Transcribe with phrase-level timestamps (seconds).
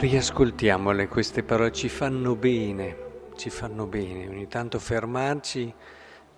[0.00, 2.96] Riascoltiamole queste parole, ci fanno bene,
[3.34, 5.74] ci fanno bene ogni tanto fermarci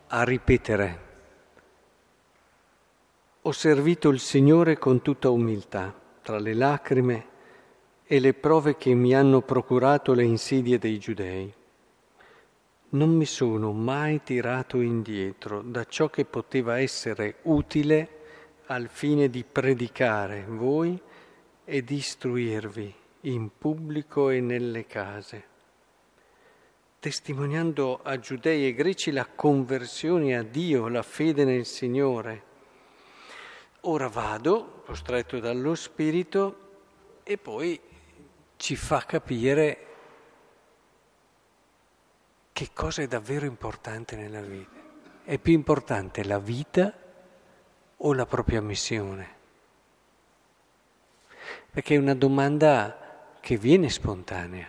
[0.07, 1.01] a ripetere.
[3.43, 7.27] Ho servito il Signore con tutta umiltà, tra le lacrime
[8.07, 11.53] e le prove che mi hanno procurato le insidie dei giudei.
[12.89, 18.09] Non mi sono mai tirato indietro da ciò che poteva essere utile
[18.69, 20.99] al fine di predicare voi
[21.63, 25.45] e di istruirvi in pubblico e nelle case,
[26.99, 32.49] testimoniando a giudei e greci la conversione a Dio, la fede nel Signore.
[33.83, 36.69] Ora vado, costretto dallo Spirito,
[37.23, 37.81] e poi
[38.57, 39.87] ci fa capire
[42.53, 44.79] che cosa è davvero importante nella vita.
[45.25, 46.93] È più importante la vita
[47.97, 49.39] o la propria missione?
[51.71, 53.10] Perché è una domanda
[53.41, 54.69] che viene spontanea.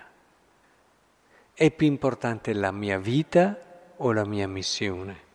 [1.54, 3.56] È più importante la mia vita
[3.98, 5.30] o la mia missione?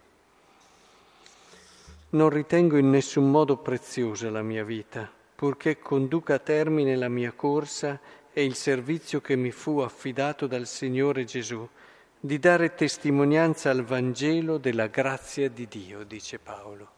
[2.11, 7.33] Non ritengo in nessun modo preziosa la mia vita, purché conduca a termine la mia
[7.33, 8.01] corsa
[8.33, 11.69] e il servizio che mi fu affidato dal Signore Gesù,
[12.19, 16.91] di dare testimonianza al Vangelo della grazia di Dio, dice Paolo.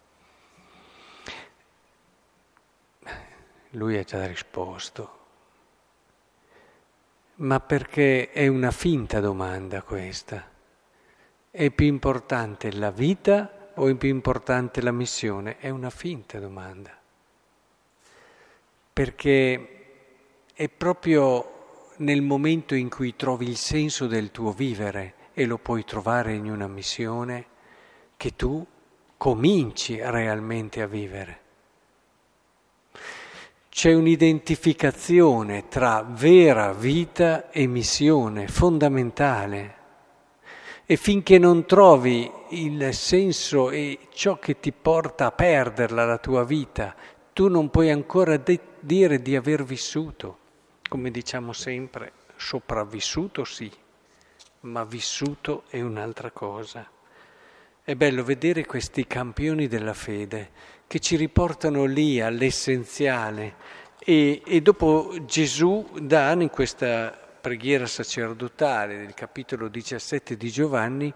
[3.72, 5.17] Lui ha già risposto,
[7.40, 10.44] ma perché è una finta domanda questa.
[11.50, 15.58] È più importante la vita o è più importante la missione?
[15.58, 16.96] È una finta domanda.
[18.92, 19.68] Perché
[20.52, 25.84] è proprio nel momento in cui trovi il senso del tuo vivere e lo puoi
[25.84, 27.46] trovare in una missione
[28.16, 28.66] che tu
[29.16, 31.46] cominci realmente a vivere.
[33.78, 39.74] C'è un'identificazione tra vera vita e missione fondamentale.
[40.84, 46.42] E finché non trovi il senso e ciò che ti porta a perderla la tua
[46.42, 46.92] vita,
[47.32, 50.38] tu non puoi ancora de- dire di aver vissuto.
[50.88, 53.70] Come diciamo sempre, sopravvissuto sì,
[54.62, 56.84] ma vissuto è un'altra cosa.
[57.84, 60.50] È bello vedere questi campioni della fede
[60.88, 63.54] che ci riportano lì all'essenziale
[63.98, 67.10] e, e dopo Gesù dà in questa
[67.40, 71.12] preghiera sacerdotale del capitolo 17 di Giovanni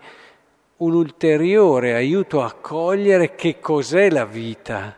[0.76, 4.94] un ulteriore aiuto a cogliere che cos'è la vita.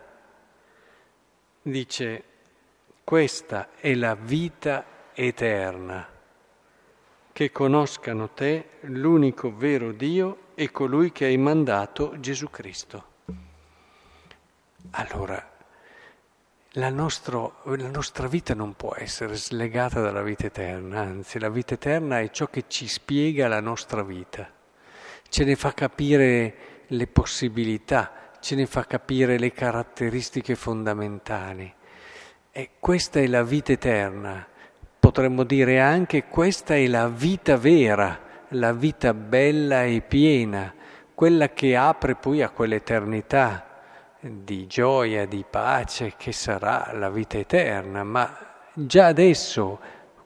[1.63, 2.25] Dice,
[3.05, 6.09] questa è la vita eterna,
[7.33, 13.13] che conoscano te, l'unico vero Dio e colui che hai mandato Gesù Cristo.
[14.91, 15.53] Allora,
[16.72, 21.75] la, nostro, la, nostra vita non può essere slegata dalla vita eterna, anzi la vita
[21.75, 24.49] eterna è ciò che ci spiega la nostra vita,
[25.28, 26.55] ce ne fa capire
[26.89, 31.72] le possibilità, ce ne fa capire le caratteristiche fondamentali.
[32.53, 34.47] E questa è la vita eterna,
[35.01, 38.21] potremmo dire anche questa è la vita vera,
[38.51, 40.72] la vita bella e piena,
[41.15, 43.72] quella che apre poi a quell'eternità
[44.27, 48.37] di gioia, di pace che sarà la vita eterna, ma
[48.73, 49.79] già adesso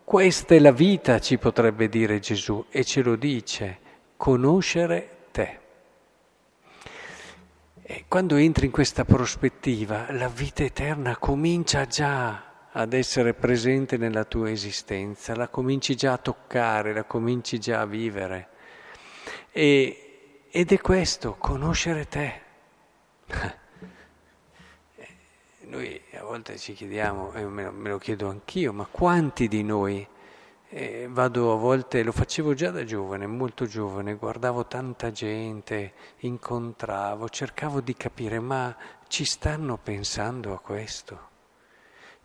[0.04, 3.78] questa è la vita, ci potrebbe dire Gesù, e ce lo dice,
[4.16, 5.58] conoscere te.
[7.82, 14.24] E quando entri in questa prospettiva, la vita eterna comincia già ad essere presente nella
[14.24, 18.48] tua esistenza, la cominci già a toccare, la cominci già a vivere.
[19.50, 22.40] E, ed è questo, conoscere te.
[25.68, 30.06] Noi a volte ci chiediamo, e me, me lo chiedo anch'io, ma quanti di noi
[30.70, 37.28] eh, vado a volte, lo facevo già da giovane, molto giovane, guardavo tanta gente, incontravo,
[37.28, 38.74] cercavo di capire, ma
[39.08, 41.28] ci stanno pensando a questo?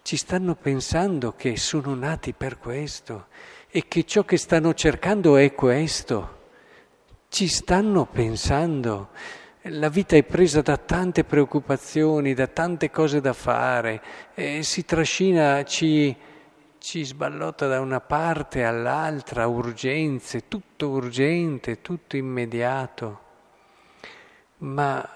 [0.02, 3.28] Ci stanno pensando che sono nati per questo
[3.68, 6.42] e che ciò che stanno cercando è questo?
[7.28, 9.10] Ci stanno pensando?
[9.68, 14.02] La vita è presa da tante preoccupazioni, da tante cose da fare,
[14.60, 16.14] si trascina, ci,
[16.80, 23.22] ci sballotta da una parte all'altra, urgenze, tutto urgente, tutto immediato.
[24.58, 25.10] Ma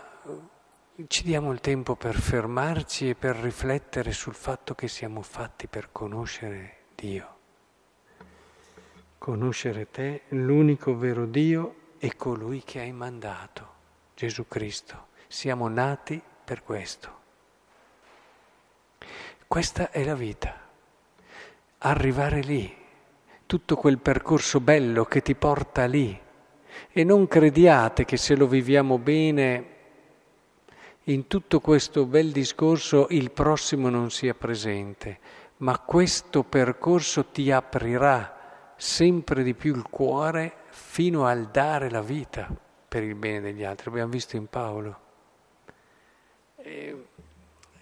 [1.07, 5.89] ci diamo il tempo per fermarci e per riflettere sul fatto che siamo fatti per
[5.91, 7.35] conoscere Dio.
[9.17, 13.75] Conoscere te, l'unico vero Dio e colui che hai mandato.
[14.17, 15.09] Gesù Cristo.
[15.27, 17.15] Siamo nati per questo.
[19.45, 20.65] Questa è la vita.
[21.79, 22.75] arrivare lì,
[23.45, 26.19] tutto quel percorso bello che ti porta lì.
[26.91, 29.75] E non crediate che se lo viviamo bene,
[31.03, 35.19] in tutto questo bel discorso il prossimo non sia presente,
[35.57, 42.65] ma questo percorso ti aprirà sempre di più il cuore fino al dare la vita
[42.87, 43.89] per il bene degli altri.
[43.89, 44.99] Abbiamo visto in Paolo.
[46.57, 47.05] E,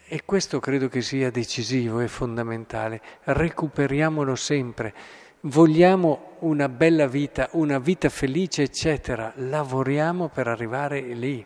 [0.08, 3.02] e questo credo che sia decisivo e fondamentale.
[3.24, 4.94] Recuperiamolo sempre.
[5.42, 9.32] Vogliamo una bella vita, una vita felice, eccetera.
[9.36, 11.46] Lavoriamo per arrivare lì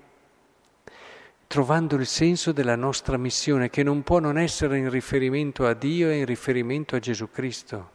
[1.49, 6.07] trovando il senso della nostra missione, che non può non essere in riferimento a Dio
[6.07, 7.89] e in riferimento a Gesù Cristo.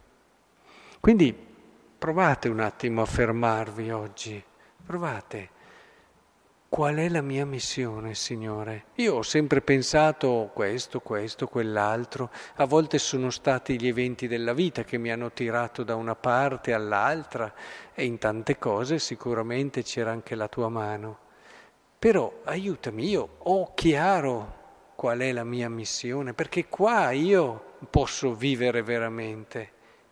[0.99, 1.33] Quindi
[1.97, 4.43] provate un attimo a fermarvi oggi,
[4.85, 5.49] provate.
[6.67, 8.87] Qual è la mia missione, Signore?
[8.95, 12.29] Io ho sempre pensato questo, questo, quell'altro.
[12.55, 16.73] A volte sono stati gli eventi della vita che mi hanno tirato da una parte
[16.73, 17.53] all'altra
[17.93, 21.19] e in tante cose sicuramente c'era anche la tua mano.
[21.97, 24.63] Però aiutami, io ho chiaro
[24.95, 29.71] qual è la mia missione, perché qua io posso vivere veramente,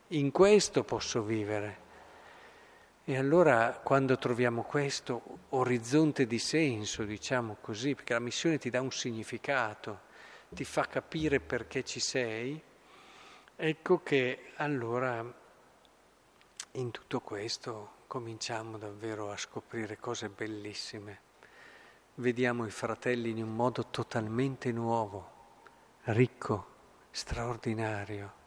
[0.10, 1.82] in questo posso vivere.
[3.04, 8.82] E allora quando troviamo questo orizzonte di senso, diciamo così, perché la missione ti dà
[8.82, 10.02] un significato,
[10.50, 12.62] ti fa capire perché ci sei,
[13.56, 15.42] ecco che allora
[16.72, 21.32] in tutto questo cominciamo davvero a scoprire cose bellissime
[22.16, 25.32] vediamo i fratelli in un modo totalmente nuovo,
[26.04, 26.68] ricco,
[27.12, 28.42] straordinario.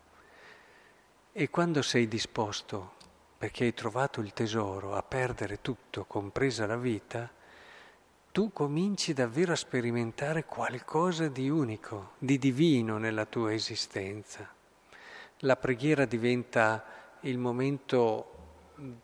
[1.32, 2.94] E quando sei disposto,
[3.38, 7.30] perché hai trovato il tesoro, a perdere tutto, compresa la vita,
[8.32, 14.48] tu cominci davvero a sperimentare qualcosa di unico, di divino nella tua esistenza.
[15.40, 16.84] La preghiera diventa
[17.20, 18.32] il momento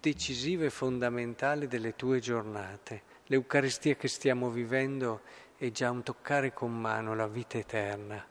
[0.01, 5.23] decisivo e fondamentale delle tue giornate L'Eucaristia che stiamo vivendo
[5.57, 8.23] è già un toccare con mano la vita eterna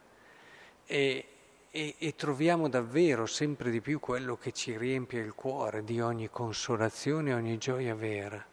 [0.85, 1.25] e,
[1.71, 6.29] e, e troviamo davvero sempre di più quello che ci riempie il cuore di ogni
[6.29, 8.45] consolazione, ogni gioia vera.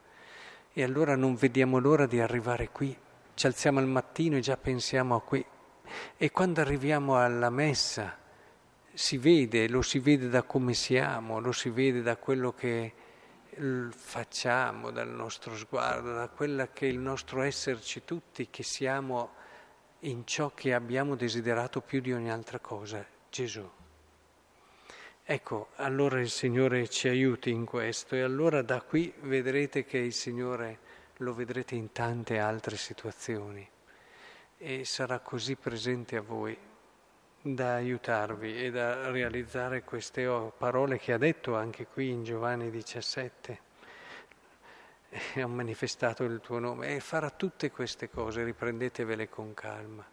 [0.72, 2.96] E allora non vediamo l'ora di arrivare qui,
[3.34, 5.44] ci alziamo al mattino e già pensiamo a qui.
[6.16, 8.16] E quando arriviamo alla messa
[8.92, 12.92] si vede, lo si vede da come siamo, lo si vede da quello che
[13.90, 19.30] facciamo, dal nostro sguardo, da quella che è il nostro esserci tutti, che siamo
[20.00, 23.68] in ciò che abbiamo desiderato più di ogni altra cosa, Gesù.
[25.24, 30.14] Ecco, allora il Signore ci aiuti in questo e allora da qui vedrete che il
[30.14, 30.78] Signore
[31.18, 33.68] lo vedrete in tante altre situazioni
[34.56, 36.56] e sarà così presente a voi
[37.40, 43.67] da aiutarvi e da realizzare queste parole che ha detto anche qui in Giovanni 17.
[45.34, 50.04] E ha manifestato il tuo nome e farà tutte queste cose, riprendetevele con calma.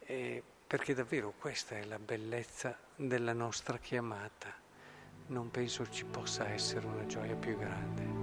[0.00, 4.52] E perché davvero questa è la bellezza della nostra chiamata.
[5.26, 8.19] Non penso ci possa essere una gioia più grande.